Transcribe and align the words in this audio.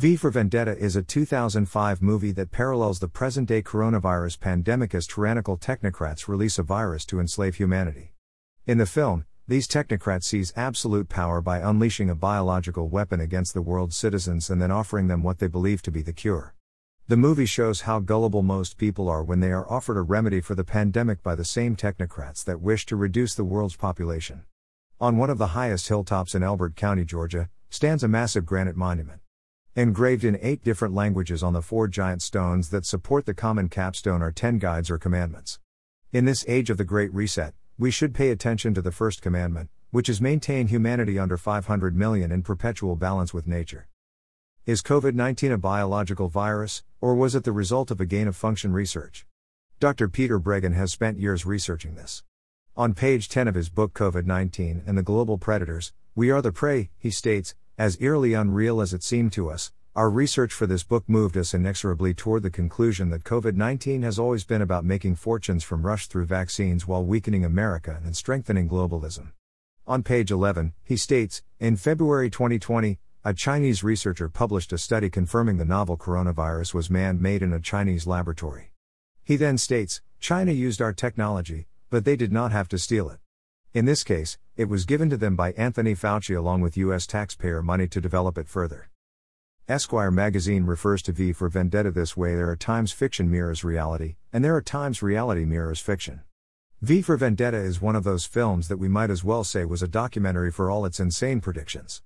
V 0.00 0.16
for 0.16 0.30
Vendetta 0.30 0.78
is 0.78 0.96
a 0.96 1.02
2005 1.02 2.00
movie 2.00 2.32
that 2.32 2.50
parallels 2.50 3.00
the 3.00 3.06
present 3.06 3.46
day 3.46 3.60
coronavirus 3.60 4.40
pandemic 4.40 4.94
as 4.94 5.06
tyrannical 5.06 5.58
technocrats 5.58 6.26
release 6.26 6.58
a 6.58 6.62
virus 6.62 7.04
to 7.04 7.20
enslave 7.20 7.56
humanity. 7.56 8.14
In 8.66 8.78
the 8.78 8.86
film, 8.86 9.26
these 9.46 9.68
technocrats 9.68 10.24
seize 10.24 10.54
absolute 10.56 11.10
power 11.10 11.42
by 11.42 11.58
unleashing 11.58 12.08
a 12.08 12.14
biological 12.14 12.88
weapon 12.88 13.20
against 13.20 13.52
the 13.52 13.60
world's 13.60 13.94
citizens 13.94 14.48
and 14.48 14.62
then 14.62 14.70
offering 14.70 15.08
them 15.08 15.22
what 15.22 15.38
they 15.38 15.48
believe 15.48 15.82
to 15.82 15.90
be 15.90 16.00
the 16.00 16.14
cure. 16.14 16.54
The 17.06 17.18
movie 17.18 17.44
shows 17.44 17.82
how 17.82 18.00
gullible 18.00 18.40
most 18.40 18.78
people 18.78 19.06
are 19.06 19.22
when 19.22 19.40
they 19.40 19.52
are 19.52 19.70
offered 19.70 19.98
a 19.98 20.00
remedy 20.00 20.40
for 20.40 20.54
the 20.54 20.64
pandemic 20.64 21.22
by 21.22 21.34
the 21.34 21.44
same 21.44 21.76
technocrats 21.76 22.42
that 22.44 22.62
wish 22.62 22.86
to 22.86 22.96
reduce 22.96 23.34
the 23.34 23.44
world's 23.44 23.76
population. 23.76 24.44
On 24.98 25.18
one 25.18 25.28
of 25.28 25.36
the 25.36 25.48
highest 25.48 25.88
hilltops 25.88 26.34
in 26.34 26.42
Elbert 26.42 26.74
County, 26.74 27.04
Georgia, 27.04 27.50
stands 27.68 28.02
a 28.02 28.08
massive 28.08 28.46
granite 28.46 28.76
monument. 28.76 29.20
Engraved 29.80 30.24
in 30.24 30.38
eight 30.42 30.62
different 30.62 30.92
languages 30.92 31.42
on 31.42 31.54
the 31.54 31.62
four 31.62 31.88
giant 31.88 32.20
stones 32.20 32.68
that 32.68 32.84
support 32.84 33.24
the 33.24 33.32
common 33.32 33.70
capstone 33.70 34.20
are 34.20 34.30
ten 34.30 34.58
guides 34.58 34.90
or 34.90 34.98
commandments. 34.98 35.58
In 36.12 36.26
this 36.26 36.44
age 36.46 36.68
of 36.68 36.76
the 36.76 36.84
Great 36.84 37.10
Reset, 37.14 37.54
we 37.78 37.90
should 37.90 38.12
pay 38.12 38.28
attention 38.28 38.74
to 38.74 38.82
the 38.82 38.92
first 38.92 39.22
commandment, 39.22 39.70
which 39.90 40.10
is 40.10 40.20
maintain 40.20 40.66
humanity 40.66 41.18
under 41.18 41.38
500 41.38 41.96
million 41.96 42.30
in 42.30 42.42
perpetual 42.42 42.94
balance 42.94 43.32
with 43.32 43.46
nature. 43.46 43.88
Is 44.66 44.82
COVID 44.82 45.14
19 45.14 45.52
a 45.52 45.56
biological 45.56 46.28
virus, 46.28 46.82
or 47.00 47.14
was 47.14 47.34
it 47.34 47.44
the 47.44 47.50
result 47.50 47.90
of 47.90 48.02
a 48.02 48.04
gain 48.04 48.28
of 48.28 48.36
function 48.36 48.74
research? 48.74 49.24
Dr. 49.78 50.10
Peter 50.10 50.38
Breggin 50.38 50.74
has 50.74 50.92
spent 50.92 51.18
years 51.18 51.46
researching 51.46 51.94
this. 51.94 52.22
On 52.76 52.92
page 52.92 53.30
10 53.30 53.48
of 53.48 53.54
his 53.54 53.70
book 53.70 53.94
COVID 53.94 54.26
19 54.26 54.82
and 54.86 54.98
the 54.98 55.02
Global 55.02 55.38
Predators, 55.38 55.94
We 56.14 56.30
Are 56.30 56.42
the 56.42 56.52
Prey, 56.52 56.90
he 56.98 57.10
states 57.10 57.54
as 57.80 57.96
eerily 57.98 58.34
unreal 58.34 58.82
as 58.82 58.92
it 58.92 59.02
seemed 59.02 59.32
to 59.32 59.48
us, 59.48 59.72
our 59.96 60.10
research 60.10 60.52
for 60.52 60.66
this 60.66 60.82
book 60.82 61.02
moved 61.08 61.34
us 61.34 61.54
inexorably 61.54 62.12
toward 62.12 62.42
the 62.42 62.50
conclusion 62.50 63.08
that 63.08 63.24
COVID 63.24 63.54
19 63.54 64.02
has 64.02 64.18
always 64.18 64.44
been 64.44 64.60
about 64.60 64.84
making 64.84 65.16
fortunes 65.16 65.64
from 65.64 65.86
rush 65.86 66.06
through 66.06 66.26
vaccines 66.26 66.86
while 66.86 67.02
weakening 67.02 67.42
America 67.42 67.98
and 68.04 68.14
strengthening 68.14 68.68
globalism. 68.68 69.32
On 69.86 70.02
page 70.02 70.30
11, 70.30 70.74
he 70.84 70.98
states 70.98 71.42
In 71.58 71.74
February 71.74 72.28
2020, 72.28 72.98
a 73.24 73.32
Chinese 73.32 73.82
researcher 73.82 74.28
published 74.28 74.74
a 74.74 74.78
study 74.78 75.08
confirming 75.08 75.56
the 75.56 75.64
novel 75.64 75.96
coronavirus 75.96 76.74
was 76.74 76.90
man 76.90 77.22
made 77.22 77.42
in 77.42 77.54
a 77.54 77.60
Chinese 77.60 78.06
laboratory. 78.06 78.74
He 79.24 79.36
then 79.36 79.56
states 79.56 80.02
China 80.18 80.52
used 80.52 80.82
our 80.82 80.92
technology, 80.92 81.66
but 81.88 82.04
they 82.04 82.16
did 82.16 82.30
not 82.30 82.52
have 82.52 82.68
to 82.68 82.78
steal 82.78 83.08
it. 83.08 83.20
In 83.72 83.86
this 83.86 84.04
case, 84.04 84.36
it 84.60 84.68
was 84.68 84.84
given 84.84 85.08
to 85.08 85.16
them 85.16 85.36
by 85.36 85.52
Anthony 85.52 85.94
Fauci 85.94 86.36
along 86.36 86.60
with 86.60 86.76
U.S. 86.76 87.06
taxpayer 87.06 87.62
money 87.62 87.88
to 87.88 87.98
develop 87.98 88.36
it 88.36 88.46
further. 88.46 88.90
Esquire 89.66 90.10
magazine 90.10 90.66
refers 90.66 91.00
to 91.00 91.12
V 91.12 91.32
for 91.32 91.48
Vendetta 91.48 91.90
this 91.90 92.14
way 92.14 92.34
there 92.34 92.50
are 92.50 92.56
times 92.56 92.92
fiction 92.92 93.30
mirrors 93.30 93.64
reality, 93.64 94.16
and 94.34 94.44
there 94.44 94.54
are 94.54 94.60
times 94.60 95.02
reality 95.02 95.46
mirrors 95.46 95.80
fiction. 95.80 96.20
V 96.82 97.00
for 97.00 97.16
Vendetta 97.16 97.56
is 97.56 97.80
one 97.80 97.96
of 97.96 98.04
those 98.04 98.26
films 98.26 98.68
that 98.68 98.76
we 98.76 98.86
might 98.86 99.08
as 99.08 99.24
well 99.24 99.44
say 99.44 99.64
was 99.64 99.82
a 99.82 99.88
documentary 99.88 100.52
for 100.52 100.70
all 100.70 100.84
its 100.84 101.00
insane 101.00 101.40
predictions. 101.40 102.02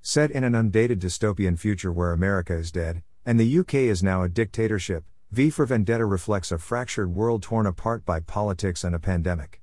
Set 0.00 0.30
in 0.30 0.44
an 0.44 0.54
undated 0.54 1.00
dystopian 1.00 1.58
future 1.58 1.92
where 1.92 2.12
America 2.12 2.54
is 2.54 2.72
dead, 2.72 3.02
and 3.26 3.38
the 3.38 3.58
UK 3.58 3.74
is 3.74 4.02
now 4.02 4.22
a 4.22 4.30
dictatorship, 4.30 5.04
V 5.30 5.50
for 5.50 5.66
Vendetta 5.66 6.06
reflects 6.06 6.50
a 6.50 6.56
fractured 6.56 7.14
world 7.14 7.42
torn 7.42 7.66
apart 7.66 8.06
by 8.06 8.18
politics 8.18 8.82
and 8.82 8.94
a 8.94 8.98
pandemic. 8.98 9.60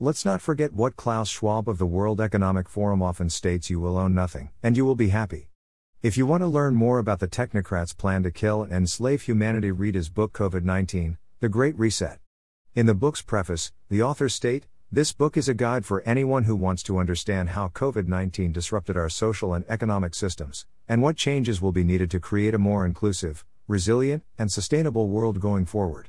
Let's 0.00 0.24
not 0.24 0.42
forget 0.42 0.72
what 0.72 0.96
Klaus 0.96 1.28
Schwab 1.28 1.68
of 1.68 1.78
the 1.78 1.86
World 1.86 2.20
Economic 2.20 2.68
Forum 2.68 3.00
often 3.00 3.30
states 3.30 3.70
you 3.70 3.78
will 3.78 3.96
own 3.96 4.12
nothing, 4.12 4.50
and 4.60 4.76
you 4.76 4.84
will 4.84 4.96
be 4.96 5.10
happy. 5.10 5.50
If 6.02 6.16
you 6.16 6.26
want 6.26 6.40
to 6.40 6.48
learn 6.48 6.74
more 6.74 6.98
about 6.98 7.20
the 7.20 7.28
technocrats' 7.28 7.96
plan 7.96 8.24
to 8.24 8.32
kill 8.32 8.64
and 8.64 8.72
enslave 8.72 9.22
humanity, 9.22 9.70
read 9.70 9.94
his 9.94 10.08
book 10.08 10.32
COVID 10.32 10.64
19 10.64 11.16
The 11.38 11.48
Great 11.48 11.78
Reset. 11.78 12.18
In 12.74 12.86
the 12.86 12.94
book's 12.94 13.22
preface, 13.22 13.72
the 13.88 14.02
authors 14.02 14.34
state 14.34 14.66
this 14.90 15.12
book 15.12 15.36
is 15.36 15.48
a 15.48 15.54
guide 15.54 15.86
for 15.86 16.02
anyone 16.02 16.42
who 16.42 16.56
wants 16.56 16.82
to 16.84 16.98
understand 16.98 17.50
how 17.50 17.68
COVID 17.68 18.08
19 18.08 18.50
disrupted 18.50 18.96
our 18.96 19.08
social 19.08 19.54
and 19.54 19.64
economic 19.68 20.16
systems, 20.16 20.66
and 20.88 21.02
what 21.02 21.16
changes 21.16 21.62
will 21.62 21.72
be 21.72 21.84
needed 21.84 22.10
to 22.10 22.18
create 22.18 22.54
a 22.54 22.58
more 22.58 22.84
inclusive, 22.84 23.44
resilient, 23.68 24.24
and 24.40 24.50
sustainable 24.50 25.08
world 25.08 25.38
going 25.38 25.64
forward. 25.64 26.08